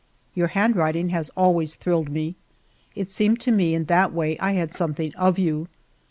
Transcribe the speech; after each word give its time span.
Your 0.33 0.47
handwriting 0.47 1.09
has 1.09 1.29
always 1.37 1.75
thrilled 1.75 2.09
me; 2.09 2.33
it 2.95 3.07
seemed 3.07 3.39
to 3.41 3.51
me 3.51 3.75
in 3.75 3.83
that 3.85 4.11
way 4.11 4.35
I 4.39 4.53
had 4.53 4.73
something 4.73 5.13
of 5.13 5.37
you. 5.37 5.67